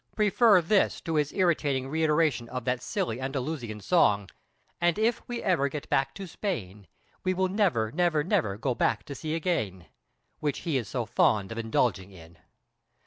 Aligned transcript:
Prefer 0.15 0.63
this 0.63 0.99
to 1.01 1.13
his 1.13 1.31
irritating 1.31 1.87
reiteration 1.87 2.49
of 2.49 2.65
that 2.65 2.81
silly 2.81 3.21
Andalusian 3.21 3.79
song: 3.81 4.29
And 4.81 4.97
if 4.97 5.21
we 5.29 5.43
ever 5.43 5.69
get 5.69 5.87
back 5.89 6.15
to 6.15 6.25
Spain 6.25 6.87
We 7.23 7.35
will 7.35 7.49
never, 7.49 7.91
never, 7.91 8.23
never 8.23 8.57
go 8.57 8.73
to 8.73 9.13
sea 9.13 9.35
again, 9.35 9.85
which 10.39 10.61
he 10.61 10.77
is 10.77 10.87
so 10.87 11.05
fond 11.05 11.51
of 11.51 11.59
indulging 11.59 12.09
in. 12.11 12.39